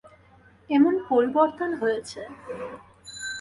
এমন 0.69 0.93
পরিবর্তন 1.09 1.69
হয়েছে। 1.81 2.21